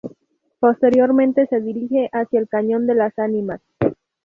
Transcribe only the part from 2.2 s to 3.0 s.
el Cañón de